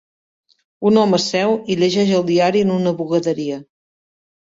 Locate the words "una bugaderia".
2.81-3.65